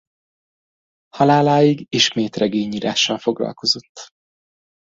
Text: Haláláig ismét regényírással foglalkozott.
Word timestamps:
Haláláig 1.09 1.85
ismét 1.89 2.35
regényírással 2.35 3.17
foglalkozott. 3.17 4.09